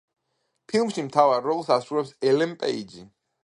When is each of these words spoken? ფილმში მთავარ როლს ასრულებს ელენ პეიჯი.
ფილმში 0.71 1.03
მთავარ 1.09 1.45
როლს 1.49 1.71
ასრულებს 1.77 2.17
ელენ 2.33 2.57
პეიჯი. 2.65 3.07